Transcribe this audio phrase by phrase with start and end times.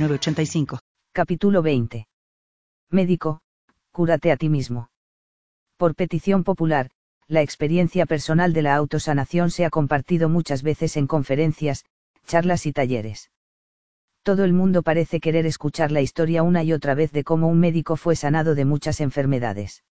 [0.00, 0.78] 906985.
[1.12, 2.06] Capítulo 20.
[2.90, 3.40] Médico,
[3.92, 4.88] cúrate a ti mismo.
[5.76, 6.90] Por petición popular,
[7.28, 11.84] la experiencia personal de la autosanación se ha compartido muchas veces en conferencias,
[12.26, 13.30] charlas y talleres.
[14.22, 17.60] Todo el mundo parece querer escuchar la historia una y otra vez de cómo un
[17.60, 19.84] médico fue sanado de muchas enfermedades.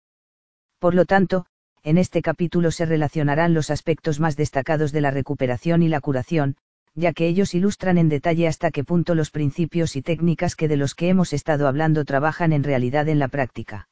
[0.79, 1.45] Por lo tanto,
[1.83, 6.57] en este capítulo se relacionarán los aspectos más destacados de la recuperación y la curación,
[6.99, 10.75] ya que ellos ilustran en detalle hasta qué punto los principios y técnicas que de
[10.75, 13.87] los que hemos estado hablando trabajan en realidad en la práctica.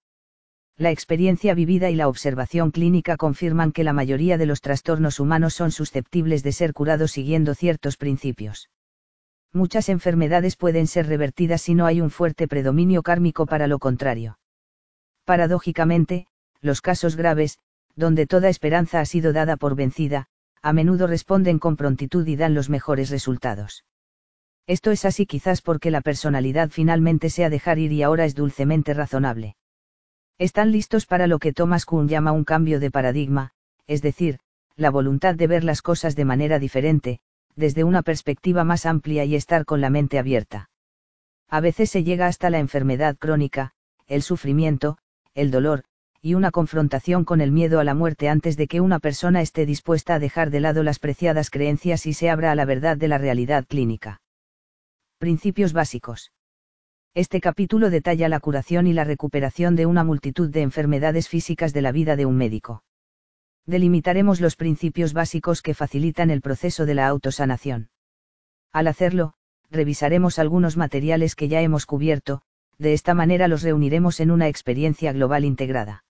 [0.77, 5.53] La experiencia vivida y la observación clínica confirman que la mayoría de los trastornos humanos
[5.53, 8.69] son susceptibles de ser curados siguiendo ciertos principios.
[9.53, 14.37] Muchas enfermedades pueden ser revertidas si no hay un fuerte predominio kármico para lo contrario.
[15.25, 16.27] Paradójicamente,
[16.61, 17.57] los casos graves,
[17.95, 20.27] donde toda esperanza ha sido dada por vencida,
[20.67, 23.85] a menudo responden con prontitud y dan los mejores resultados.
[24.67, 28.93] Esto es así quizás porque la personalidad finalmente sea dejar ir y ahora es dulcemente
[28.93, 29.55] razonable.
[30.37, 33.51] Están listos para lo que Thomas Kuhn llama un cambio de paradigma,
[33.87, 34.39] es decir,
[34.75, 37.21] la voluntad de ver las cosas de manera diferente,
[37.55, 40.69] desde una perspectiva más amplia y estar con la mente abierta.
[41.47, 43.71] A veces se llega hasta la enfermedad crónica,
[44.05, 44.97] el sufrimiento,
[45.33, 45.85] el dolor,
[46.21, 49.65] y una confrontación con el miedo a la muerte antes de que una persona esté
[49.65, 53.07] dispuesta a dejar de lado las preciadas creencias y se abra a la verdad de
[53.07, 54.21] la realidad clínica.
[55.19, 56.31] Principios básicos.
[57.13, 61.81] Este capítulo detalla la curación y la recuperación de una multitud de enfermedades físicas de
[61.81, 62.83] la vida de un médico.
[63.65, 67.89] Delimitaremos los principios básicos que facilitan el proceso de la autosanación.
[68.71, 69.33] Al hacerlo,
[69.71, 72.41] revisaremos algunos materiales que ya hemos cubierto,
[72.77, 76.05] de esta manera los reuniremos en una experiencia global integrada.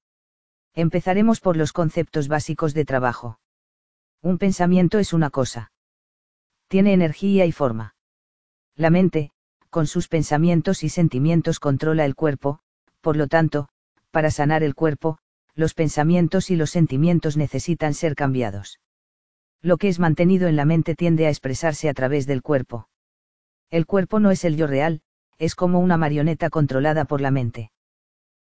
[0.77, 3.39] Empezaremos por los conceptos básicos de trabajo.
[4.21, 5.71] Un pensamiento es una cosa.
[6.67, 7.95] Tiene energía y forma.
[8.75, 9.31] La mente,
[9.71, 12.59] con sus pensamientos y sentimientos controla el cuerpo,
[13.01, 13.69] por lo tanto,
[14.11, 15.17] para sanar el cuerpo,
[15.55, 18.79] los pensamientos y los sentimientos necesitan ser cambiados.
[19.63, 22.87] Lo que es mantenido en la mente tiende a expresarse a través del cuerpo.
[23.71, 25.01] El cuerpo no es el yo real,
[25.39, 27.71] es como una marioneta controlada por la mente.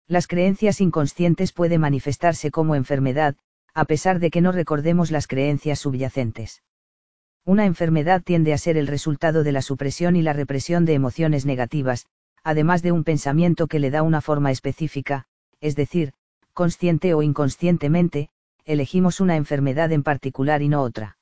[0.08, 3.36] Las creencias inconscientes pueden manifestarse como enfermedad,
[3.74, 6.62] a pesar de que no recordemos las creencias subyacentes.
[7.44, 11.46] Una enfermedad tiende a ser el resultado de la supresión y la represión de emociones
[11.46, 12.06] negativas,
[12.44, 15.26] además de un pensamiento que le da una forma específica,
[15.60, 16.12] es decir,
[16.52, 18.28] consciente o inconscientemente,
[18.64, 21.18] elegimos una enfermedad en particular y no otra.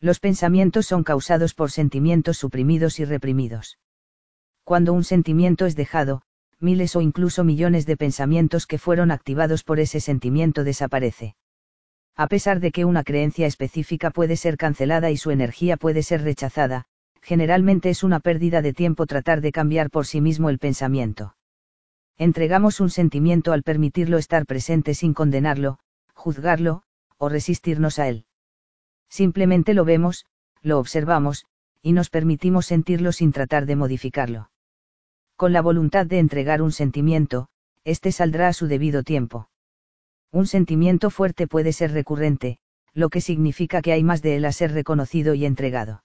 [0.00, 3.78] Los pensamientos son causados por sentimientos suprimidos y reprimidos.
[4.62, 6.22] Cuando un sentimiento es dejado,
[6.64, 11.36] miles o incluso millones de pensamientos que fueron activados por ese sentimiento desaparece.
[12.16, 16.22] A pesar de que una creencia específica puede ser cancelada y su energía puede ser
[16.22, 16.86] rechazada,
[17.20, 21.36] generalmente es una pérdida de tiempo tratar de cambiar por sí mismo el pensamiento.
[22.16, 25.78] Entregamos un sentimiento al permitirlo estar presente sin condenarlo,
[26.14, 26.82] juzgarlo,
[27.18, 28.26] o resistirnos a él.
[29.08, 30.26] Simplemente lo vemos,
[30.62, 31.44] lo observamos,
[31.82, 34.48] y nos permitimos sentirlo sin tratar de modificarlo
[35.36, 37.48] con la voluntad de entregar un sentimiento,
[37.84, 39.48] éste saldrá a su debido tiempo.
[40.30, 42.58] Un sentimiento fuerte puede ser recurrente,
[42.92, 46.04] lo que significa que hay más de él a ser reconocido y entregado.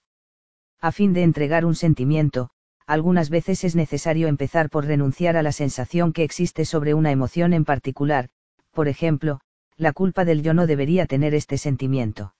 [0.80, 2.50] A fin de entregar un sentimiento,
[2.86, 7.52] algunas veces es necesario empezar por renunciar a la sensación que existe sobre una emoción
[7.52, 8.30] en particular,
[8.72, 9.40] por ejemplo,
[9.76, 12.34] la culpa del yo no debería tener este sentimiento.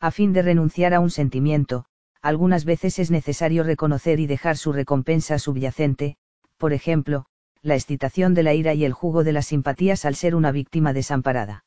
[0.00, 1.86] A fin de renunciar a un sentimiento,
[2.24, 6.16] algunas veces es necesario reconocer y dejar su recompensa subyacente,
[6.56, 7.26] por ejemplo,
[7.60, 10.94] la excitación de la ira y el jugo de las simpatías al ser una víctima
[10.94, 11.66] desamparada.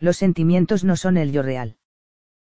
[0.00, 1.76] Los sentimientos no son el yo real.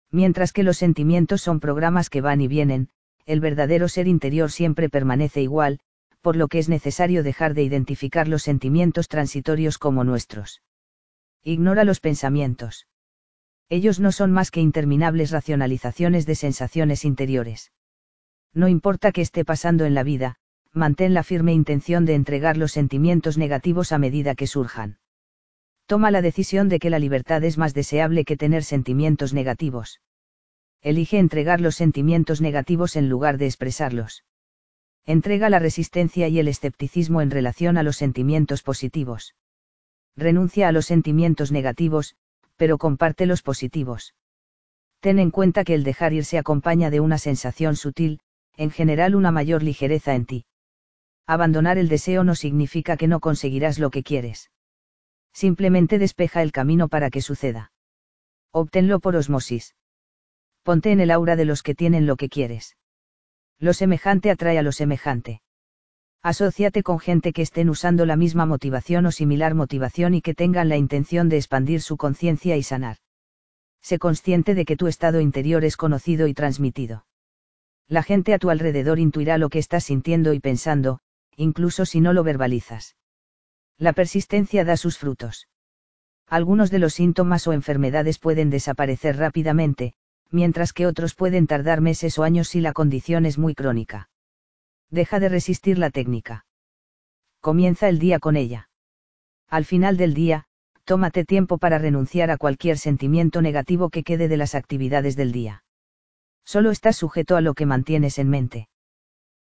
[0.09, 2.87] Mientras que los sentimientos son programas que van y vienen,
[3.25, 5.81] el verdadero ser interior siempre permanece igual,
[6.21, 10.61] por lo que es necesario dejar de identificar los sentimientos transitorios como nuestros.
[11.43, 12.87] Ignora los pensamientos
[13.69, 17.71] ellos no son más que interminables racionalizaciones de sensaciones interiores.
[18.53, 20.35] No importa qué esté pasando en la vida,
[20.71, 24.99] mantén la firme intención de entregar los sentimientos negativos a medida que surjan.
[25.85, 30.01] Toma la decisión de que la libertad es más deseable que tener sentimientos negativos.
[30.81, 34.23] Elige entregar los sentimientos negativos en lugar de expresarlos.
[35.05, 39.35] Entrega la resistencia y el escepticismo en relación a los sentimientos positivos.
[40.15, 42.15] Renuncia a los sentimientos negativos,
[42.57, 44.13] pero comparte los positivos.
[44.99, 48.19] Ten en cuenta que el dejar ir se acompaña de una sensación sutil,
[48.55, 50.45] en general una mayor ligereza en ti.
[51.27, 54.49] Abandonar el deseo no significa que no conseguirás lo que quieres.
[55.33, 57.71] Simplemente despeja el camino para que suceda.
[58.51, 59.75] Obténlo por osmosis.
[60.63, 62.75] Ponte en el aura de los que tienen lo que quieres.
[63.59, 65.41] Lo semejante atrae a lo semejante.
[66.27, 70.67] Asociate con gente que estén usando la misma motivación o similar motivación y que tengan
[70.67, 72.97] la intención de expandir su conciencia y sanar.
[73.81, 77.05] Sé consciente de que tu estado interior es conocido y transmitido.
[77.87, 80.99] La gente a tu alrededor intuirá lo que estás sintiendo y pensando,
[81.37, 82.97] incluso si no lo verbalizas.
[83.77, 85.47] La persistencia da sus frutos.
[86.27, 89.93] Algunos de los síntomas o enfermedades pueden desaparecer rápidamente,
[90.29, 94.09] mientras que otros pueden tardar meses o años si la condición es muy crónica.
[94.89, 96.45] Deja de resistir la técnica.
[97.41, 98.69] Comienza el día con ella.
[99.49, 100.45] Al final del día,
[100.85, 105.63] tómate tiempo para renunciar a cualquier sentimiento negativo que quede de las actividades del día.
[106.45, 108.69] Solo estás sujeto a lo que mantienes en mente.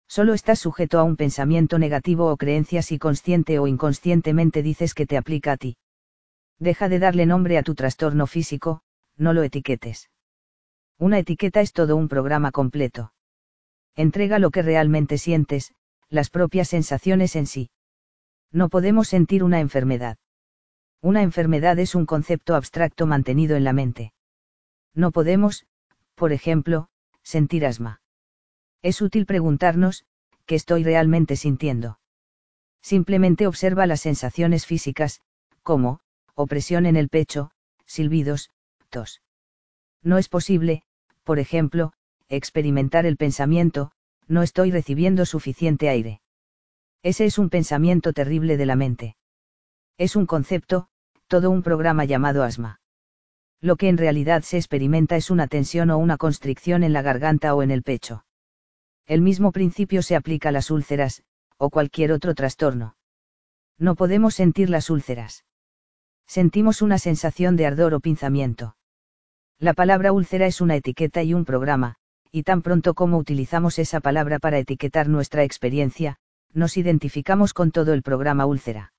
[0.07, 5.05] Solo estás sujeto a un pensamiento negativo o creencia si consciente o inconscientemente dices que
[5.05, 5.77] te aplica a ti.
[6.59, 8.81] Deja de darle nombre a tu trastorno físico,
[9.17, 10.09] no lo etiquetes.
[10.97, 13.14] Una etiqueta es todo un programa completo.
[13.95, 15.73] Entrega lo que realmente sientes,
[16.09, 17.69] las propias sensaciones en sí.
[18.51, 20.17] No podemos sentir una enfermedad.
[21.01, 24.13] Una enfermedad es un concepto abstracto mantenido en la mente.
[24.93, 25.65] No podemos,
[26.15, 26.89] por ejemplo,
[27.21, 28.01] sentir asma.
[28.81, 30.05] Es útil preguntarnos,
[30.45, 31.99] ¿qué estoy realmente sintiendo?
[32.81, 35.21] Simplemente observa las sensaciones físicas,
[35.63, 36.01] como,
[36.35, 37.51] opresión en el pecho,
[37.85, 38.51] silbidos,
[38.89, 39.21] tos.
[40.03, 40.83] No es posible,
[41.23, 41.93] por ejemplo,
[42.29, 43.91] experimentar el pensamiento,
[44.27, 46.21] no estoy recibiendo suficiente aire.
[47.03, 49.15] Ese es un pensamiento terrible de la mente.
[49.97, 50.87] Es un concepto,
[51.27, 52.81] todo un programa llamado asma.
[53.61, 57.55] Lo que en realidad se experimenta es una tensión o una constricción en la garganta
[57.55, 58.25] o en el pecho.
[59.05, 61.23] El mismo principio se aplica a las úlceras,
[61.57, 62.95] o cualquier otro trastorno.
[63.77, 65.45] No podemos sentir las úlceras.
[66.27, 68.75] Sentimos una sensación de ardor o pinzamiento.
[69.59, 71.97] La palabra úlcera es una etiqueta y un programa,
[72.35, 76.17] y tan pronto como utilizamos esa palabra para etiquetar nuestra experiencia,
[76.51, 78.91] nos identificamos con todo el programa úlcera.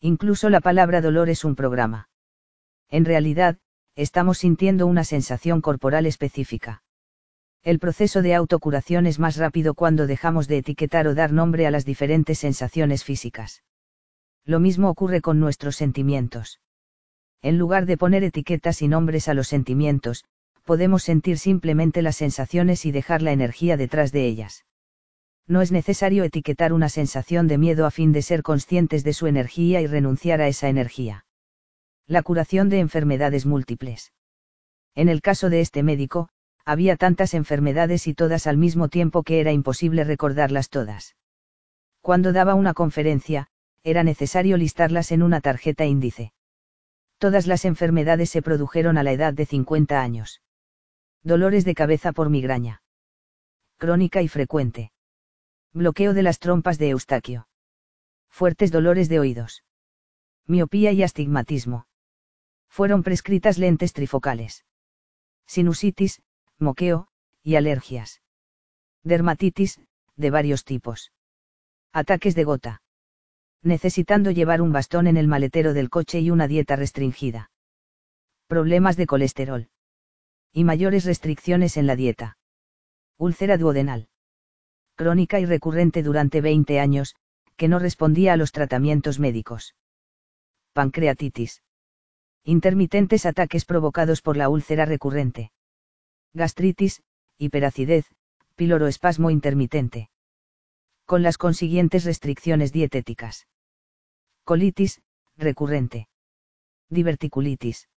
[0.00, 2.08] Incluso la palabra dolor es un programa.
[2.88, 3.58] En realidad,
[3.96, 6.84] estamos sintiendo una sensación corporal específica.
[7.64, 11.72] El proceso de autocuración es más rápido cuando dejamos de etiquetar o dar nombre a
[11.72, 13.64] las diferentes sensaciones físicas.
[14.44, 16.60] Lo mismo ocurre con nuestros sentimientos
[17.42, 20.24] en lugar de poner etiquetas y nombres a los sentimientos,
[20.64, 24.64] podemos sentir simplemente las sensaciones y dejar la energía detrás de ellas.
[25.46, 29.26] No es necesario etiquetar una sensación de miedo a fin de ser conscientes de su
[29.26, 31.26] energía y renunciar a esa energía.
[32.06, 34.12] La curación de enfermedades múltiples.
[34.94, 36.28] En el caso de este médico,
[36.64, 41.16] había tantas enfermedades y todas al mismo tiempo que era imposible recordarlas todas.
[42.00, 43.48] Cuando daba una conferencia,
[43.82, 46.32] era necesario listarlas en una tarjeta índice.
[47.18, 50.40] Todas las enfermedades se produjeron a la edad de 50 años.
[51.22, 52.82] Dolores de cabeza por migraña.
[53.78, 54.92] Crónica y frecuente.
[55.72, 57.48] Bloqueo de las trompas de Eustaquio.
[58.28, 59.64] Fuertes dolores de oídos.
[60.46, 61.86] Miopía y astigmatismo.
[62.68, 64.64] Fueron prescritas lentes trifocales.
[65.46, 66.22] Sinusitis,
[66.58, 67.08] moqueo,
[67.42, 68.22] y alergias.
[69.02, 69.80] Dermatitis,
[70.16, 71.12] de varios tipos.
[71.92, 72.82] Ataques de gota
[73.62, 77.50] necesitando llevar un bastón en el maletero del coche y una dieta restringida.
[78.48, 79.68] Problemas de colesterol.
[80.52, 82.36] Y mayores restricciones en la dieta.
[83.18, 84.08] Úlcera duodenal.
[84.94, 87.14] Crónica y recurrente durante 20 años,
[87.56, 89.74] que no respondía a los tratamientos médicos.
[90.72, 91.62] Pancreatitis.
[92.44, 95.52] Intermitentes ataques provocados por la úlcera recurrente.
[96.34, 97.02] Gastritis,
[97.38, 98.06] hiperacidez,
[98.56, 100.10] piloroespasmo intermitente.
[101.06, 103.46] Con las consiguientes restricciones dietéticas
[104.44, 105.00] colitis,
[105.36, 106.08] recurrente.
[106.90, 107.88] Diverticulitis.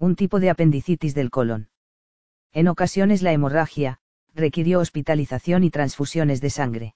[0.00, 1.68] Un tipo de apendicitis del colon.
[2.52, 3.98] En ocasiones la hemorragia,
[4.34, 6.94] requirió hospitalización y transfusiones de sangre.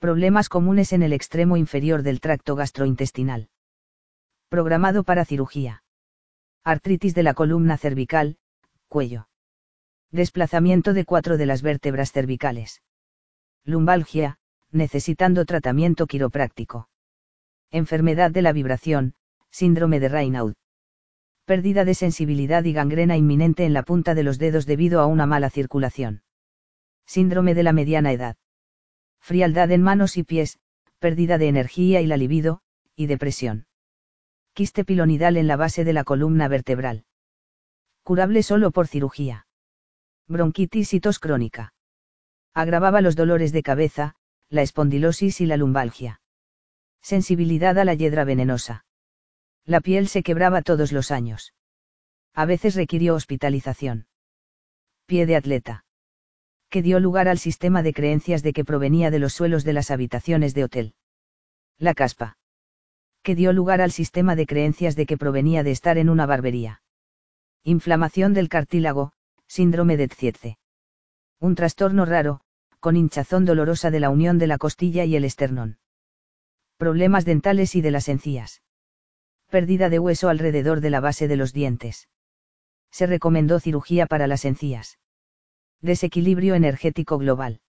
[0.00, 3.50] Problemas comunes en el extremo inferior del tracto gastrointestinal.
[4.48, 5.84] Programado para cirugía.
[6.64, 8.36] Artritis de la columna cervical,
[8.88, 9.28] cuello.
[10.10, 12.82] Desplazamiento de cuatro de las vértebras cervicales.
[13.64, 14.38] Lumbalgia,
[14.72, 16.88] necesitando tratamiento quiropráctico.
[17.70, 19.14] Enfermedad de la vibración,
[19.50, 20.54] síndrome de Raynaud.
[21.48, 25.24] Pérdida de sensibilidad y gangrena inminente en la punta de los dedos debido a una
[25.24, 26.22] mala circulación.
[27.06, 28.36] Síndrome de la mediana edad.
[29.18, 30.58] Frialdad en manos y pies,
[30.98, 32.60] pérdida de energía y la libido,
[32.94, 33.66] y depresión.
[34.52, 37.06] Quiste pilonidal en la base de la columna vertebral.
[38.02, 39.46] Curable solo por cirugía.
[40.26, 41.72] Bronquitis y tos crónica.
[42.52, 44.16] Agravaba los dolores de cabeza,
[44.50, 46.20] la espondilosis y la lumbalgia.
[47.00, 48.84] Sensibilidad a la hiedra venenosa.
[49.68, 51.52] La piel se quebraba todos los años.
[52.32, 54.06] A veces requirió hospitalización.
[55.04, 55.84] Pie de atleta.
[56.70, 59.90] Que dio lugar al sistema de creencias de que provenía de los suelos de las
[59.90, 60.94] habitaciones de hotel.
[61.76, 62.38] La caspa.
[63.22, 66.80] Que dio lugar al sistema de creencias de que provenía de estar en una barbería.
[67.62, 69.12] Inflamación del cartílago,
[69.48, 70.58] síndrome de Tzietze.
[71.40, 72.40] Un trastorno raro,
[72.80, 75.78] con hinchazón dolorosa de la unión de la costilla y el esternón.
[76.78, 78.62] Problemas dentales y de las encías.
[79.50, 82.08] Pérdida de hueso alrededor de la base de los dientes.
[82.90, 84.98] Se recomendó cirugía para las encías.
[85.80, 87.60] Desequilibrio energético global.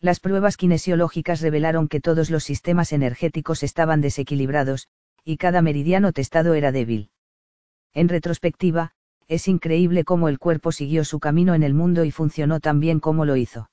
[0.00, 4.88] Las pruebas kinesiológicas revelaron que todos los sistemas energéticos estaban desequilibrados,
[5.24, 7.10] y cada meridiano testado era débil.
[7.92, 8.92] En retrospectiva,
[9.28, 13.00] es increíble cómo el cuerpo siguió su camino en el mundo y funcionó tan bien
[13.00, 13.68] como lo hizo.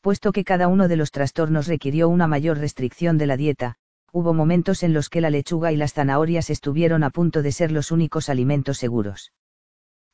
[0.00, 3.76] Puesto que cada uno de los trastornos requirió una mayor restricción de la dieta,
[4.12, 7.72] hubo momentos en los que la lechuga y las zanahorias estuvieron a punto de ser
[7.72, 9.32] los únicos alimentos seguros.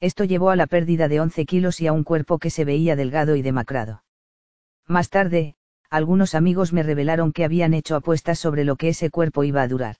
[0.01, 2.97] Esto llevó a la pérdida de 11 kilos y a un cuerpo que se veía
[2.97, 4.03] delgado y demacrado.
[4.87, 5.55] Más tarde,
[5.89, 9.69] algunos amigos me revelaron que habían hecho apuestas sobre lo que ese cuerpo iba a
[9.69, 9.97] durar.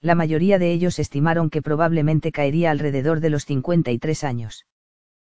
[0.00, 4.66] La mayoría de ellos estimaron que probablemente caería alrededor de los 53 años.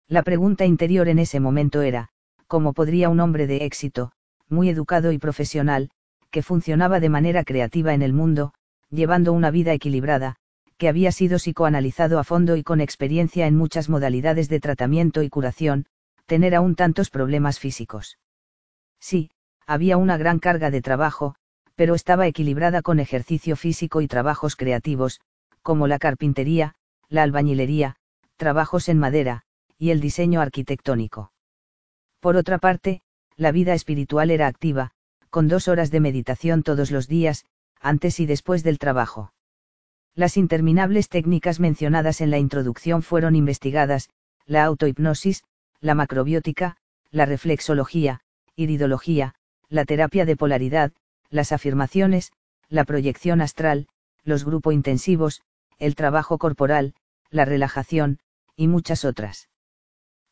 [0.08, 2.08] La pregunta interior en ese momento era,
[2.46, 4.12] ¿cómo podría un hombre de éxito,
[4.48, 5.90] muy educado y profesional,
[6.34, 8.54] que funcionaba de manera creativa en el mundo,
[8.90, 10.34] llevando una vida equilibrada,
[10.78, 15.28] que había sido psicoanalizado a fondo y con experiencia en muchas modalidades de tratamiento y
[15.28, 15.86] curación,
[16.26, 18.18] tener aún tantos problemas físicos.
[18.98, 19.30] Sí,
[19.64, 21.36] había una gran carga de trabajo,
[21.76, 25.20] pero estaba equilibrada con ejercicio físico y trabajos creativos,
[25.62, 26.74] como la carpintería,
[27.08, 27.94] la albañilería,
[28.36, 29.42] trabajos en madera,
[29.78, 31.30] y el diseño arquitectónico.
[32.18, 33.02] Por otra parte,
[33.36, 34.90] la vida espiritual era activa,
[35.34, 37.44] con dos horas de meditación todos los días,
[37.80, 39.32] antes y después del trabajo.
[40.14, 44.10] Las interminables técnicas mencionadas en la introducción fueron investigadas,
[44.46, 45.42] la autohipnosis,
[45.80, 46.76] la macrobiótica,
[47.10, 48.20] la reflexología,
[48.54, 49.34] iridología,
[49.68, 50.92] la terapia de polaridad,
[51.30, 52.30] las afirmaciones,
[52.68, 53.88] la proyección astral,
[54.22, 55.42] los grupos intensivos,
[55.80, 56.94] el trabajo corporal,
[57.30, 58.20] la relajación,
[58.54, 59.48] y muchas otras.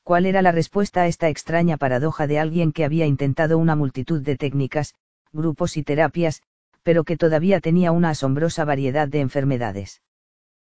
[0.04, 4.20] ¿Cuál era la respuesta a esta extraña paradoja de alguien que había intentado una multitud
[4.20, 4.94] de técnicas,
[5.32, 6.42] grupos y terapias,
[6.82, 10.02] pero que todavía tenía una asombrosa variedad de enfermedades?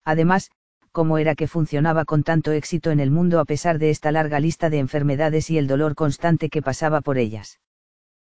[0.03, 0.51] Además,
[0.92, 4.42] ¿cómo era que funcionaba con tanto éxito en el mundo a pesar de esta larga
[4.42, 7.62] lista de enfermedades y el dolor constante que pasaba por ellas?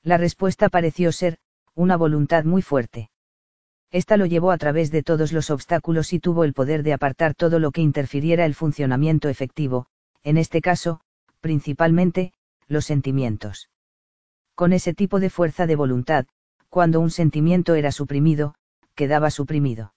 [0.03, 1.39] La respuesta pareció ser,
[1.75, 3.09] una voluntad muy fuerte.
[3.91, 7.35] Esta lo llevó a través de todos los obstáculos y tuvo el poder de apartar
[7.35, 9.87] todo lo que interfiriera el funcionamiento efectivo,
[10.25, 11.01] en este caso,
[11.41, 12.33] principalmente,
[12.67, 13.71] los sentimientos.
[14.55, 16.27] Con ese tipo de fuerza de voluntad,
[16.71, 18.55] cuando un sentimiento era suprimido,
[18.95, 19.95] quedaba suprimido.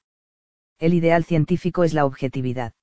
[0.79, 2.73] El ideal científico es la objetividad.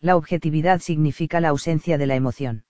[0.00, 2.64] La objetividad significa la ausencia de la emoción.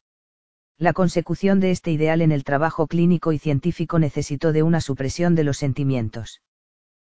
[0.78, 5.34] La consecución de este ideal en el trabajo clínico y científico necesitó de una supresión
[5.34, 6.40] de los sentimientos.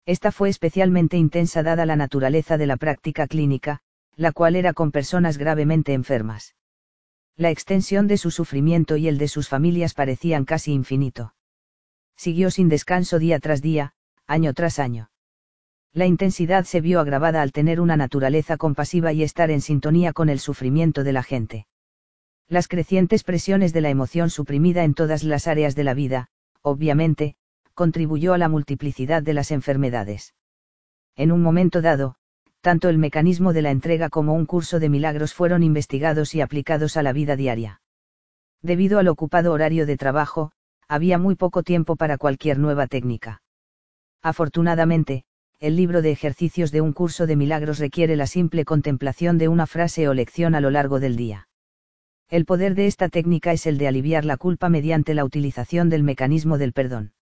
[0.05, 3.81] Esta fue especialmente intensa dada la naturaleza de la práctica clínica,
[4.17, 6.57] la cual era con personas gravemente enfermas.
[7.37, 11.35] La extensión de su sufrimiento y el de sus familias parecían casi infinito.
[12.17, 13.95] Siguió sin descanso día tras día,
[14.27, 15.11] año tras año.
[15.95, 20.29] La intensidad se vio agravada al tener una naturaleza compasiva y estar en sintonía con
[20.29, 21.67] el sufrimiento de la gente.
[22.49, 26.29] Las crecientes presiones de la emoción suprimida en todas las áreas de la vida,
[26.61, 27.37] obviamente,
[27.75, 30.35] contribuyó a la multiplicidad de las enfermedades.
[31.17, 32.17] En un momento dado,
[32.63, 36.97] tanto el mecanismo de la entrega como un curso de milagros fueron investigados y aplicados
[36.97, 37.83] a la vida diaria.
[38.63, 40.53] Debido al ocupado horario de trabajo,
[40.89, 43.43] había muy poco tiempo para cualquier nueva técnica.
[44.23, 45.25] Afortunadamente,
[45.59, 49.67] el libro de ejercicios de un curso de milagros requiere la simple contemplación de una
[49.67, 51.49] frase o lección a lo largo del día.
[52.29, 56.05] El poder de esta técnica es el de aliviar la culpa mediante la utilización del
[56.05, 57.13] mecanismo del perdón.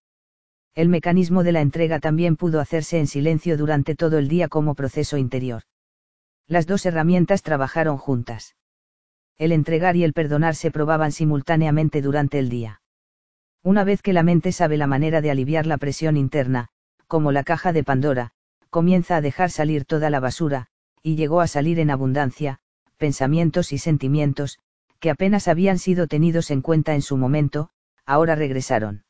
[0.74, 4.74] El mecanismo de la entrega también pudo hacerse en silencio durante todo el día como
[4.74, 5.64] proceso interior.
[6.46, 8.54] Las dos herramientas trabajaron juntas.
[9.36, 12.82] El entregar y el perdonar se probaban simultáneamente durante el día.
[13.62, 16.68] Una vez que la mente sabe la manera de aliviar la presión interna,
[17.08, 18.30] como la caja de Pandora,
[18.70, 20.68] comienza a dejar salir toda la basura,
[21.02, 22.60] y llegó a salir en abundancia,
[22.96, 24.60] pensamientos y sentimientos,
[25.00, 27.70] que apenas habían sido tenidos en cuenta en su momento,
[28.06, 29.04] ahora regresaron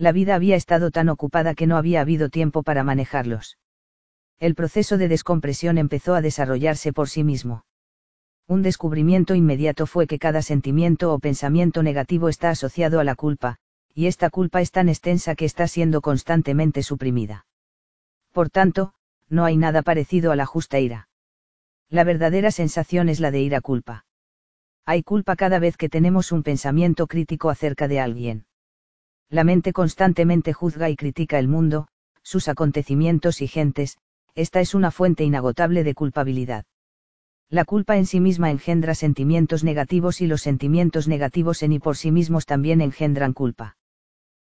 [0.00, 3.58] La vida había estado tan ocupada que no había habido tiempo para manejarlos.
[4.38, 7.66] El proceso de descompresión empezó a desarrollarse por sí mismo.
[8.48, 13.56] Un descubrimiento inmediato fue que cada sentimiento o pensamiento negativo está asociado a la culpa,
[13.94, 17.44] y esta culpa es tan extensa que está siendo constantemente suprimida.
[18.32, 18.94] Por tanto,
[19.28, 21.10] no hay nada parecido a la justa ira.
[21.90, 24.06] La verdadera sensación es la de ira culpa.
[24.86, 28.46] Hay culpa cada vez que tenemos un pensamiento crítico acerca de alguien.
[29.30, 31.86] La mente constantemente juzga y critica el mundo,
[32.20, 33.96] sus acontecimientos y gentes,
[34.34, 36.64] esta es una fuente inagotable de culpabilidad.
[37.48, 41.96] La culpa en sí misma engendra sentimientos negativos y los sentimientos negativos en y por
[41.96, 43.76] sí mismos también engendran culpa.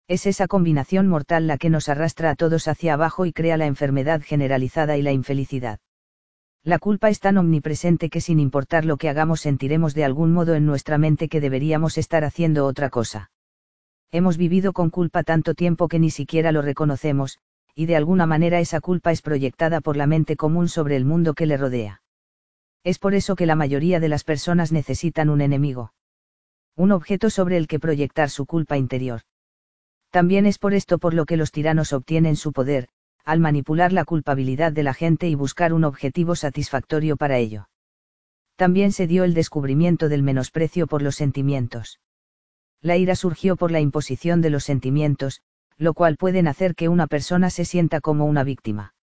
[0.09, 3.67] Es esa combinación mortal la que nos arrastra a todos hacia abajo y crea la
[3.67, 5.79] enfermedad generalizada y la infelicidad.
[6.65, 10.55] La culpa es tan omnipresente que sin importar lo que hagamos sentiremos de algún modo
[10.55, 13.31] en nuestra mente que deberíamos estar haciendo otra cosa.
[14.13, 17.39] Hemos vivido con culpa tanto tiempo que ni siquiera lo reconocemos,
[17.75, 21.35] y de alguna manera esa culpa es proyectada por la mente común sobre el mundo
[21.35, 22.03] que le rodea.
[22.83, 25.93] Es por eso que la mayoría de las personas necesitan un enemigo.
[26.77, 29.21] Un objeto sobre el que proyectar su culpa interior.
[30.11, 32.89] También es por esto por lo que los tiranos obtienen su poder,
[33.25, 37.69] al manipular la culpabilidad de la gente y buscar un objetivo satisfactorio para ello.
[38.57, 42.01] También se dio el descubrimiento del menosprecio por los sentimientos.
[42.83, 45.43] La ira surgió por la imposición de los sentimientos,
[45.77, 48.95] lo cual pueden hacer que una persona se sienta como una víctima.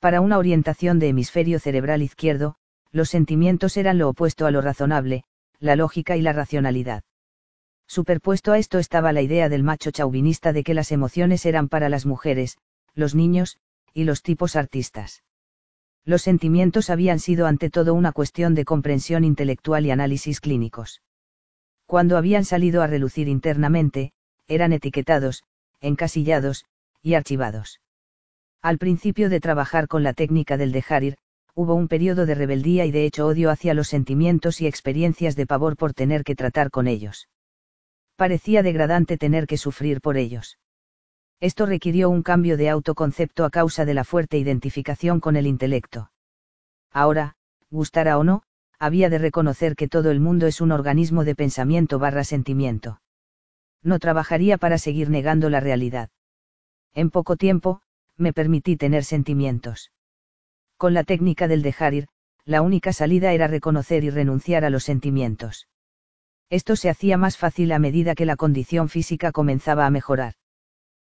[0.00, 2.56] Para una orientación de hemisferio cerebral izquierdo,
[2.90, 5.24] los sentimientos eran lo opuesto a lo razonable,
[5.58, 7.02] la lógica y la racionalidad.
[7.86, 11.88] Superpuesto a esto estaba la idea del macho chauvinista de que las emociones eran para
[11.88, 12.56] las mujeres,
[12.94, 13.58] los niños,
[13.92, 15.22] y los tipos artistas.
[16.04, 21.02] Los sentimientos habían sido ante todo una cuestión de comprensión intelectual y análisis clínicos.
[21.90, 24.12] Cuando habían salido a relucir internamente,
[24.46, 25.42] eran etiquetados,
[25.80, 26.64] encasillados,
[27.02, 27.80] y archivados.
[28.62, 31.16] Al principio de trabajar con la técnica del dejar ir,
[31.54, 35.46] hubo un periodo de rebeldía y de hecho odio hacia los sentimientos y experiencias de
[35.46, 37.26] pavor por tener que tratar con ellos
[38.20, 40.58] parecía degradante tener que sufrir por ellos.
[41.40, 46.10] Esto requirió un cambio de autoconcepto a causa de la fuerte identificación con el intelecto.
[46.92, 47.36] Ahora,
[47.70, 48.42] gustara o no,
[48.80, 53.02] había de reconocer que todo el mundo es un organismo de pensamiento barra sentimiento.
[53.82, 56.08] No trabajaría para seguir negando la realidad.
[56.94, 57.82] En poco tiempo,
[58.16, 59.92] me permití tener sentimientos.
[60.78, 62.08] Con la técnica del dejar ir,
[62.46, 65.68] la única salida era reconocer y renunciar a los sentimientos.
[66.48, 70.34] Esto se hacía más fácil a medida que la condición física comenzaba a mejorar.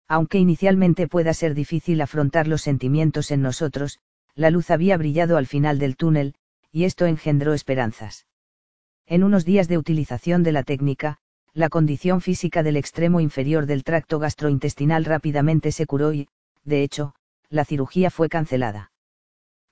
[0.09, 4.01] Aunque inicialmente pueda ser difícil afrontar los sentimientos en nosotros,
[4.35, 6.35] la luz había brillado al final del túnel,
[6.73, 8.27] y esto engendró esperanzas.
[9.07, 11.19] En unos días de utilización de la técnica,
[11.53, 16.29] la condición física del extremo inferior del tracto gastrointestinal rápidamente se curó y,
[16.65, 17.15] de hecho,
[17.49, 18.93] la cirugía fue cancelada.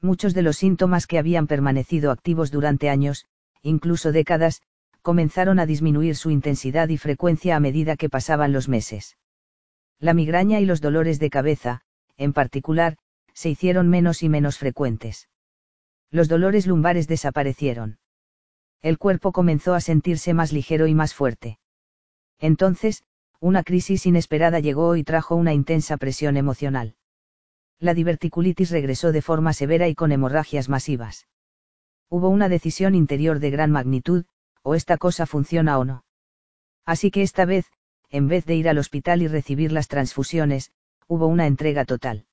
[0.00, 3.26] Muchos de los síntomas que habían permanecido activos durante años,
[3.62, 4.62] incluso décadas,
[5.02, 9.16] comenzaron a disminuir su intensidad y frecuencia a medida que pasaban los meses.
[10.00, 11.82] La migraña y los dolores de cabeza,
[12.16, 12.96] en particular,
[13.32, 15.28] se hicieron menos y menos frecuentes.
[16.10, 17.98] Los dolores lumbares desaparecieron.
[18.80, 21.58] El cuerpo comenzó a sentirse más ligero y más fuerte.
[22.38, 23.04] Entonces,
[23.40, 26.96] una crisis inesperada llegó y trajo una intensa presión emocional.
[27.78, 31.28] La diverticulitis regresó de forma severa y con hemorragias masivas.
[32.08, 34.24] Hubo una decisión interior de gran magnitud,
[34.62, 36.04] o esta cosa funciona o no.
[36.84, 37.66] Así que esta vez,
[38.08, 40.72] en vez de ir al hospital y recibir las transfusiones,
[41.06, 42.27] hubo una entrega total.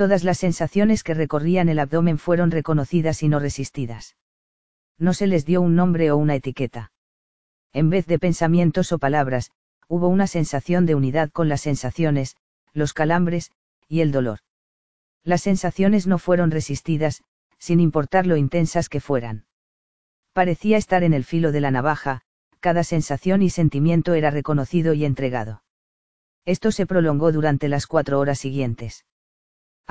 [0.00, 4.16] Todas las sensaciones que recorrían el abdomen fueron reconocidas y no resistidas.
[4.96, 6.90] No se les dio un nombre o una etiqueta.
[7.74, 9.50] En vez de pensamientos o palabras,
[9.88, 12.36] hubo una sensación de unidad con las sensaciones,
[12.72, 13.50] los calambres,
[13.88, 14.38] y el dolor.
[15.22, 17.22] Las sensaciones no fueron resistidas,
[17.58, 19.44] sin importar lo intensas que fueran.
[20.32, 22.22] Parecía estar en el filo de la navaja,
[22.60, 25.62] cada sensación y sentimiento era reconocido y entregado.
[26.46, 29.04] Esto se prolongó durante las cuatro horas siguientes.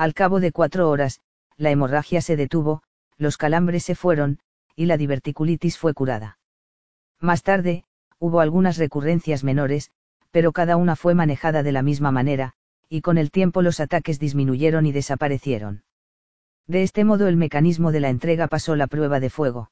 [0.00, 1.20] Al cabo de cuatro horas,
[1.58, 2.82] la hemorragia se detuvo,
[3.18, 4.38] los calambres se fueron,
[4.74, 6.38] y la diverticulitis fue curada.
[7.18, 7.84] Más tarde,
[8.18, 9.90] hubo algunas recurrencias menores,
[10.30, 12.54] pero cada una fue manejada de la misma manera,
[12.88, 15.82] y con el tiempo los ataques disminuyeron y desaparecieron.
[16.66, 19.70] De este modo el mecanismo de la entrega pasó la prueba de fuego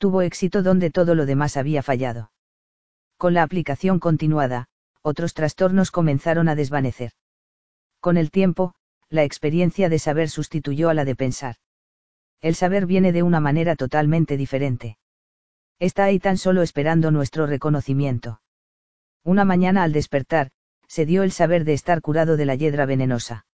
[0.00, 2.32] tuvo éxito donde todo lo demás había fallado.
[3.18, 4.66] Con la aplicación continuada,
[5.02, 7.12] otros trastornos comenzaron a desvanecer.
[8.00, 8.72] Con el tiempo,
[9.10, 11.56] la experiencia de saber sustituyó a la de pensar.
[12.40, 14.96] El saber viene de una manera totalmente diferente.
[15.80, 18.40] Está ahí tan solo esperando nuestro reconocimiento.
[19.24, 20.52] Una mañana al despertar,
[20.86, 23.46] se dio el saber de estar curado de la hiedra venenosa.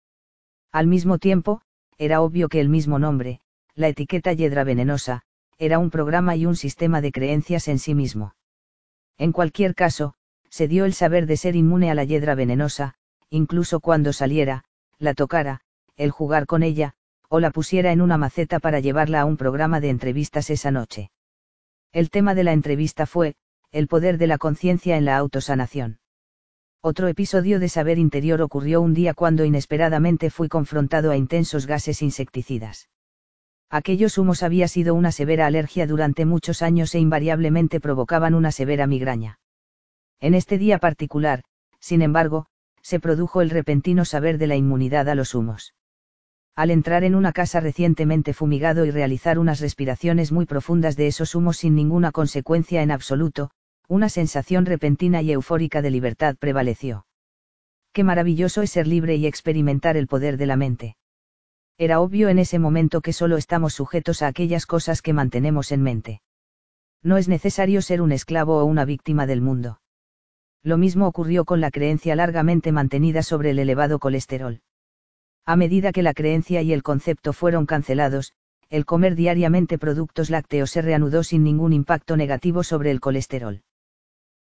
[0.73, 1.63] Al mismo tiempo,
[1.99, 3.41] era obvio que el mismo nombre,
[3.75, 5.23] la etiqueta hiedra venenosa,
[5.59, 8.35] era un programa y un sistema de creencias en sí mismo.
[9.17, 10.15] En cualquier caso,
[10.51, 12.95] se dio el saber de ser inmune a la hiedra venenosa,
[13.31, 14.65] incluso cuando saliera,
[14.99, 15.61] la tocara,
[15.97, 16.95] el jugar con ella,
[17.29, 21.11] o la pusiera en una maceta para llevarla a un programa de entrevistas esa noche.
[21.93, 23.35] El tema de la entrevista fue,
[23.73, 25.99] el poder de la conciencia en la autosanación.
[26.81, 32.01] Otro episodio de saber interior ocurrió un día cuando inesperadamente fui confrontado a intensos gases
[32.01, 32.89] insecticidas.
[33.69, 38.87] Aquellos humos había sido una severa alergia durante muchos años e invariablemente provocaban una severa
[38.87, 39.41] migraña.
[40.21, 41.43] En este día particular,
[41.81, 42.47] sin embargo,
[42.87, 45.75] se produjo el repentino saber de la inmunidad a los humos.
[46.55, 51.35] Al entrar en una casa recientemente fumigado y realizar unas respiraciones muy profundas de esos
[51.35, 53.51] humos sin ninguna consecuencia en absoluto,
[53.89, 57.07] una sensación repentina y eufórica de libertad prevaleció.
[57.93, 60.97] Qué maravilloso es ser libre y experimentar el poder de la mente.
[61.79, 65.83] Era obvio en ese momento que solo estamos sujetos a aquellas cosas que mantenemos en
[65.83, 66.21] mente.
[67.03, 69.81] No es necesario ser un esclavo o una víctima del mundo.
[70.63, 74.61] Lo mismo ocurrió con la creencia largamente mantenida sobre el elevado colesterol.
[75.45, 78.33] A medida que la creencia y el concepto fueron cancelados,
[78.69, 83.63] el comer diariamente productos lácteos se reanudó sin ningún impacto negativo sobre el colesterol.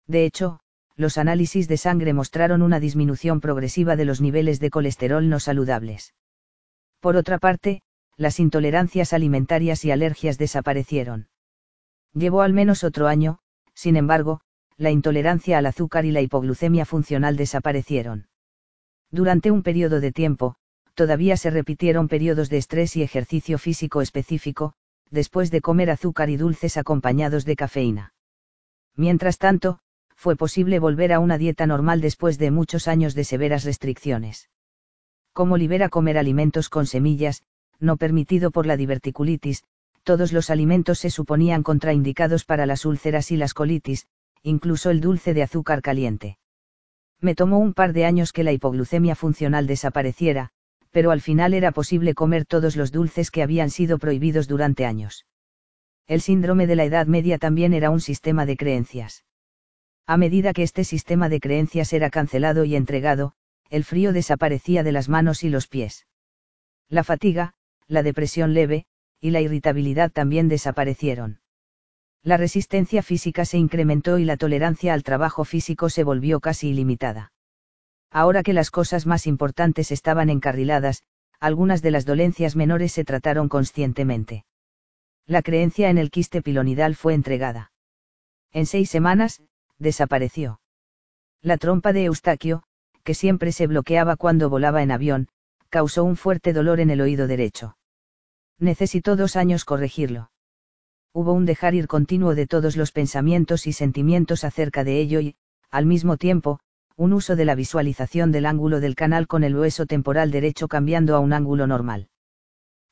[0.06, 0.58] De hecho,
[0.96, 6.14] los análisis de sangre mostraron una disminución progresiva de los niveles de colesterol no saludables.
[7.00, 7.82] Por otra parte,
[8.16, 11.28] las intolerancias alimentarias y alergias desaparecieron.
[12.14, 13.38] Llevó al menos otro año,
[13.74, 14.40] sin embargo,
[14.78, 18.28] la intolerancia al azúcar y la hipoglucemia funcional desaparecieron.
[19.10, 20.56] Durante un periodo de tiempo,
[20.94, 24.74] todavía se repitieron periodos de estrés y ejercicio físico específico,
[25.10, 28.14] después de comer azúcar y dulces acompañados de cafeína.
[28.96, 29.78] Mientras tanto,
[30.14, 34.48] fue posible volver a una dieta normal después de muchos años de severas restricciones.
[35.32, 37.42] Como libera comer alimentos con semillas,
[37.78, 39.64] no permitido por la diverticulitis,
[40.02, 44.06] todos los alimentos se suponían contraindicados para las úlceras y las colitis,
[44.46, 46.38] incluso el dulce de azúcar caliente.
[47.20, 50.50] Me tomó un par de años que la hipoglucemia funcional desapareciera,
[50.92, 55.26] pero al final era posible comer todos los dulces que habían sido prohibidos durante años.
[56.06, 59.24] El síndrome de la Edad Media también era un sistema de creencias.
[60.06, 63.32] A medida que este sistema de creencias era cancelado y entregado,
[63.68, 66.06] el frío desaparecía de las manos y los pies.
[66.88, 67.54] La fatiga,
[67.88, 68.86] la depresión leve,
[69.20, 71.40] y la irritabilidad también desaparecieron.
[72.26, 77.30] La resistencia física se incrementó y la tolerancia al trabajo físico se volvió casi ilimitada.
[78.10, 81.04] Ahora que las cosas más importantes estaban encarriladas,
[81.38, 84.44] algunas de las dolencias menores se trataron conscientemente.
[85.24, 87.70] La creencia en el quiste pilonidal fue entregada.
[88.50, 89.40] En seis semanas,
[89.78, 90.60] desapareció.
[91.42, 92.64] La trompa de Eustaquio,
[93.04, 95.28] que siempre se bloqueaba cuando volaba en avión,
[95.68, 97.76] causó un fuerte dolor en el oído derecho.
[98.58, 100.32] Necesitó dos años corregirlo.
[101.18, 105.34] Hubo un dejar ir continuo de todos los pensamientos y sentimientos acerca de ello y,
[105.70, 106.60] al mismo tiempo,
[106.94, 111.16] un uso de la visualización del ángulo del canal con el hueso temporal derecho cambiando
[111.16, 112.10] a un ángulo normal.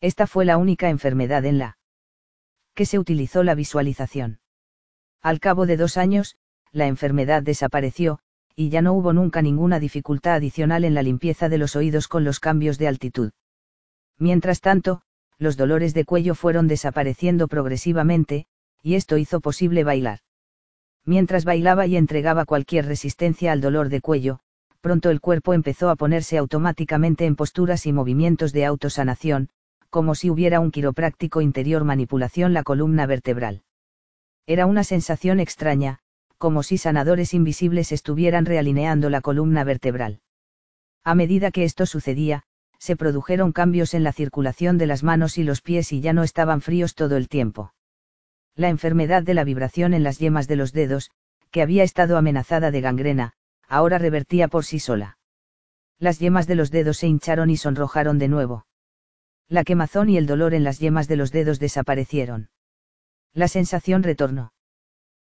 [0.01, 1.77] Esta fue la única enfermedad en la
[2.75, 4.41] que se utilizó la visualización.
[5.21, 6.37] Al cabo de dos años,
[6.73, 8.21] la enfermedad desapareció,
[8.57, 12.25] y ya no hubo nunca ninguna dificultad adicional en la limpieza de los oídos con
[12.25, 13.33] los cambios de altitud.
[14.17, 15.03] Mientras tanto,
[15.39, 18.47] los dolores de cuello fueron desapareciendo progresivamente,
[18.83, 20.21] y esto hizo posible bailar.
[21.05, 24.41] Mientras bailaba y entregaba cualquier resistencia al dolor de cuello,
[24.81, 29.49] pronto el cuerpo empezó a ponerse automáticamente en posturas y movimientos de autosanación,
[29.91, 33.63] como si hubiera un quiropráctico interior manipulación la columna vertebral.
[34.47, 36.01] Era una sensación extraña,
[36.37, 40.21] como si sanadores invisibles estuvieran realineando la columna vertebral.
[41.03, 42.43] A medida que esto sucedía,
[42.79, 46.23] se produjeron cambios en la circulación de las manos y los pies y ya no
[46.23, 47.75] estaban fríos todo el tiempo.
[48.57, 51.11] La enfermedad de la vibración en las yemas de los dedos,
[51.51, 53.33] que había estado amenazada de gangrena,
[53.69, 55.19] ahora revertía por sí sola.
[55.99, 58.67] Las yemas de los dedos se hincharon y sonrojaron de nuevo.
[59.49, 62.51] La quemazón y el dolor en las yemas de los dedos desaparecieron.
[63.33, 64.53] La sensación retornó.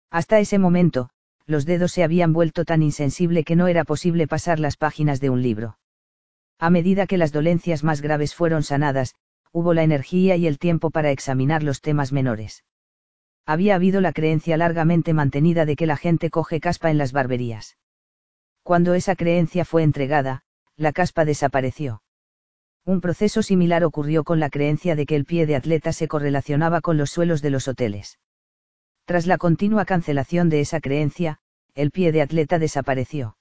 [0.10, 1.10] Hasta ese momento,
[1.46, 5.30] los dedos se habían vuelto tan insensible que no era posible pasar las páginas de
[5.30, 5.78] un libro.
[6.62, 9.16] A medida que las dolencias más graves fueron sanadas,
[9.52, 12.64] hubo la energía y el tiempo para examinar los temas menores.
[13.48, 17.78] Había habido la creencia largamente mantenida de que la gente coge caspa en las barberías.
[18.62, 20.44] Cuando esa creencia fue entregada,
[20.78, 22.04] la caspa desapareció.
[22.86, 26.82] Un proceso similar ocurrió con la creencia de que el pie de atleta se correlacionaba
[26.82, 28.20] con los suelos de los hoteles.
[29.06, 31.40] Tras la continua cancelación de esa creencia,
[31.74, 33.36] el pie de atleta desapareció.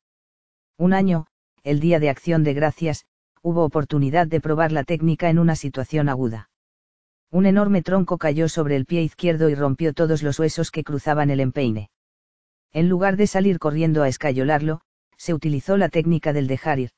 [0.79, 1.27] Un año,
[1.63, 3.05] el día de acción de gracias,
[3.43, 6.51] hubo oportunidad de probar la técnica en una situación aguda.
[7.31, 11.31] Un enorme tronco cayó sobre el pie izquierdo y rompió todos los huesos que cruzaban
[11.31, 11.91] el empeine.
[12.73, 14.81] En lugar de salir corriendo a escayolarlo,
[15.17, 16.91] se utilizó la técnica del dejar ir.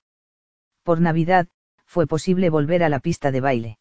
[0.83, 1.49] Por Navidad,
[1.85, 3.79] fue posible volver a la pista de baile.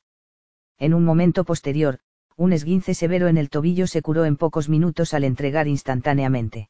[0.78, 2.00] En un momento posterior,
[2.36, 6.69] un esguince severo en el tobillo se curó en pocos minutos al entregar instantáneamente.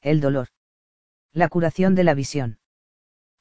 [0.00, 0.48] El dolor.
[1.32, 2.58] La curación de la visión.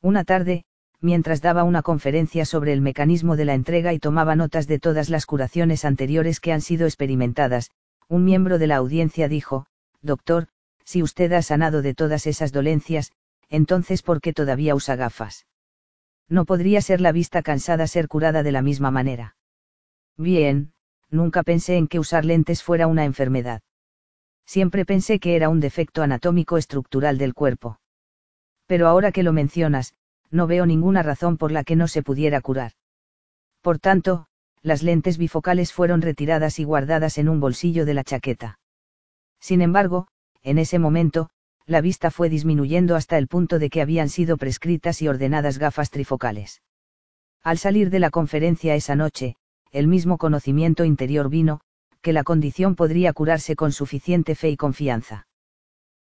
[0.02, 0.66] Una tarde,
[1.02, 5.10] mientras daba una conferencia sobre el mecanismo de la entrega y tomaba notas de todas
[5.10, 7.72] las curaciones anteriores que han sido experimentadas,
[8.08, 9.66] un miembro de la audiencia dijo,
[10.02, 10.48] Doctor,
[10.86, 13.12] si usted ha sanado de todas esas dolencias,
[13.50, 15.48] entonces ¿por qué todavía usa gafas?
[16.30, 19.36] No podría ser la vista cansada ser curada de la misma manera.
[20.18, 20.72] Bien,
[21.10, 23.62] nunca pensé en que usar lentes fuera una enfermedad.
[24.46, 27.80] Siempre pensé que era un defecto anatómico estructural del cuerpo.
[28.66, 29.94] Pero ahora que lo mencionas,
[30.32, 32.72] no veo ninguna razón por la que no se pudiera curar.
[33.62, 34.26] Por tanto,
[34.64, 38.60] las lentes bifocales fueron retiradas y guardadas en un bolsillo de la chaqueta.
[39.40, 40.08] Sin embargo,
[40.42, 41.30] en ese momento,
[41.66, 45.90] la vista fue disminuyendo hasta el punto de que habían sido prescritas y ordenadas gafas
[45.90, 46.62] trifocales.
[47.44, 49.36] Al salir de la conferencia esa noche,
[49.72, 51.62] el mismo conocimiento interior vino,
[52.02, 55.28] que la condición podría curarse con suficiente fe y confianza.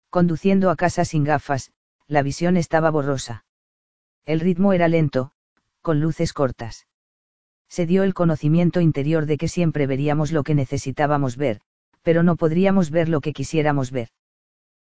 [0.09, 1.71] Conduciendo a casa sin gafas,
[2.07, 3.45] la visión estaba borrosa.
[4.29, 5.31] El ritmo era lento,
[5.81, 6.85] con luces cortas.
[7.67, 11.61] Se dio el conocimiento interior de que siempre veríamos lo que necesitábamos ver,
[12.03, 14.09] pero no podríamos ver lo que quisiéramos ver.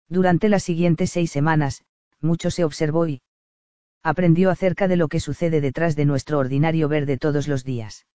[0.09, 1.85] Durante las siguientes seis semanas,
[2.23, 3.21] mucho se observó y
[4.03, 8.07] aprendió acerca de lo que sucede detrás de nuestro ordinario ver de todos los días.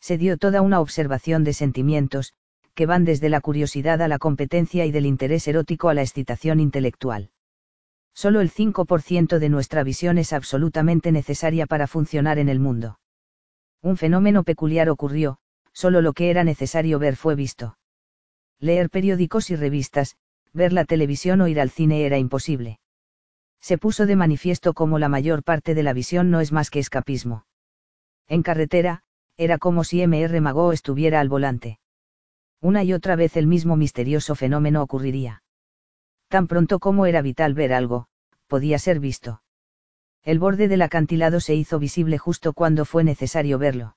[0.00, 2.32] Se dio toda una observación de sentimientos,
[2.74, 6.60] que van desde la curiosidad a la competencia y del interés erótico a la excitación
[6.60, 7.28] intelectual.
[8.16, 12.98] Solo el 5% de nuestra visión es absolutamente necesaria para funcionar en el mundo.
[13.82, 15.36] Un fenómeno peculiar ocurrió,
[15.74, 17.76] solo lo que era necesario ver fue visto.
[18.58, 20.16] Leer periódicos y revistas,
[20.54, 22.80] ver la televisión o ir al cine era imposible.
[23.60, 26.78] Se puso de manifiesto como la mayor parte de la visión no es más que
[26.78, 27.44] escapismo.
[28.28, 29.02] En carretera,
[29.36, 30.40] era como si M.R.
[30.40, 31.80] Mago estuviera al volante.
[32.62, 35.42] Una y otra vez el mismo misterioso fenómeno ocurriría.
[36.28, 38.08] Tan pronto como era vital ver algo,
[38.46, 39.42] podía ser visto.
[40.22, 43.96] El borde del acantilado se hizo visible justo cuando fue necesario verlo.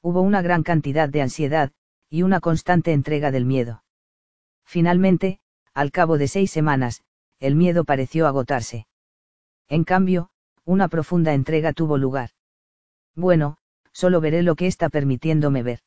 [0.00, 1.72] Hubo una gran cantidad de ansiedad,
[2.08, 3.82] y una constante entrega del miedo.
[4.64, 5.40] Finalmente,
[5.74, 7.02] al cabo de seis semanas,
[7.38, 8.86] el miedo pareció agotarse.
[9.68, 10.30] En cambio,
[10.64, 12.30] una profunda entrega tuvo lugar.
[13.14, 13.56] Bueno,
[13.92, 15.80] solo veré lo que está permitiéndome ver.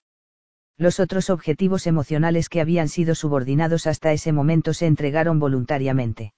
[0.77, 6.33] Los otros objetivos emocionales que habían sido subordinados hasta ese momento se entregaron voluntariamente.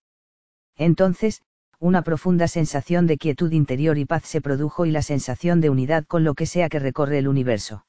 [0.76, 1.41] Entonces,
[1.80, 6.06] una profunda sensación de quietud interior y paz se produjo y la sensación de unidad
[6.06, 7.86] con lo que sea que recorre el universo.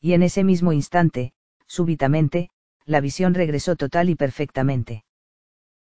[0.00, 1.32] Y en ese mismo instante,
[1.66, 2.50] súbitamente,
[2.84, 5.04] la visión regresó total y perfectamente.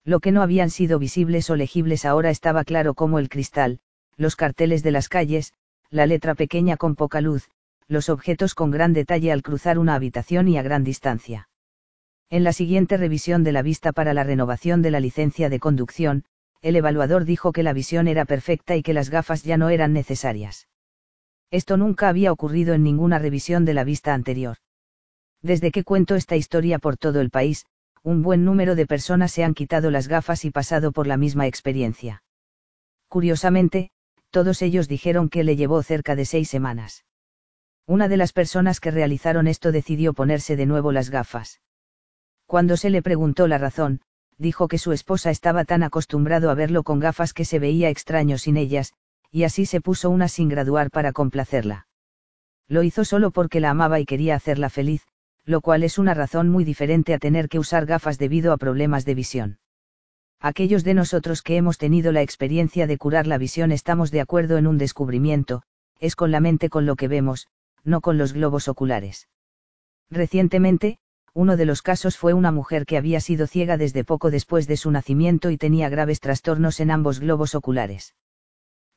[0.04, 3.80] Lo que no habían sido visibles o legibles ahora estaba claro como el cristal,
[4.15, 5.54] los carteles de las calles,
[5.89, 7.50] la letra pequeña con poca luz,
[7.88, 11.50] los objetos con gran detalle al cruzar una habitación y a gran distancia.
[12.30, 16.26] En la siguiente revisión de la vista para la renovación de la licencia de conducción,
[16.62, 19.93] el evaluador dijo que la visión era perfecta y que las gafas ya no eran
[19.93, 20.67] necesarias.
[21.50, 24.58] Esto nunca había ocurrido en ninguna revisión de la vista anterior.
[25.41, 27.65] Desde que cuento esta historia por todo el país,
[28.04, 31.47] un buen número de personas se han quitado las gafas y pasado por la misma
[31.47, 32.23] experiencia.
[33.08, 33.91] Curiosamente,
[34.30, 37.06] todos ellos dijeron que le llevó cerca de seis semanas.
[37.88, 41.62] Una de las personas que realizaron esto decidió ponerse de nuevo las gafas.
[42.45, 44.02] Cuando se le preguntó la razón,
[44.38, 48.38] dijo que su esposa estaba tan acostumbrado a verlo con gafas que se veía extraño
[48.38, 48.91] sin ellas,
[49.32, 51.88] y así se puso una sin graduar para complacerla.
[52.67, 55.08] Lo hizo solo porque la amaba y quería hacerla feliz,
[55.45, 59.06] lo cual es una razón muy diferente a tener que usar gafas debido a problemas
[59.06, 59.60] de visión.
[60.41, 64.58] Aquellos de nosotros que hemos tenido la experiencia de curar la visión estamos de acuerdo
[64.58, 65.63] en un descubrimiento,
[66.02, 67.47] es con la mente con lo que vemos,
[67.88, 69.28] no con los globos oculares.
[70.12, 71.00] Recientemente,
[71.34, 74.78] uno de los casos fue una mujer que había sido ciega desde poco después de
[74.78, 78.15] su nacimiento y tenía graves trastornos en ambos globos oculares.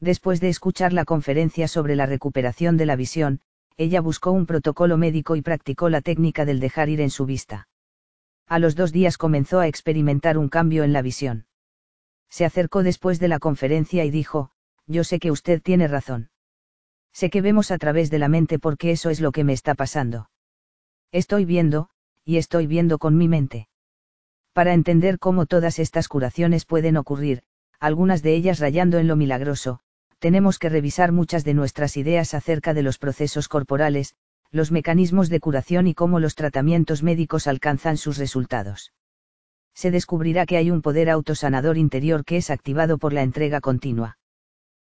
[0.01, 3.41] Después de escuchar la conferencia sobre la recuperación de la visión,
[3.77, 7.69] ella buscó un protocolo médico y practicó la técnica del dejar ir en su vista
[8.51, 11.47] a los dos días comenzó a experimentar un cambio en la visión.
[12.29, 14.51] Se acercó después de la conferencia y dijo,
[14.89, 16.31] yo sé que usted tiene razón.
[17.13, 19.75] Sé que vemos a través de la mente porque eso es lo que me está
[19.75, 20.31] pasando.
[21.13, 21.89] Estoy viendo,
[22.25, 23.69] y estoy viendo con mi mente.
[24.53, 27.43] Para entender cómo todas estas curaciones pueden ocurrir,
[27.81, 29.81] algunas de ellas rayando en lo milagroso,
[30.19, 34.15] tenemos que revisar muchas de nuestras ideas acerca de los procesos corporales,
[34.51, 38.93] los mecanismos de curación y cómo los tratamientos médicos alcanzan sus resultados.
[39.75, 44.20] Se descubrirá que hay un poder autosanador interior que es activado por la entrega continua.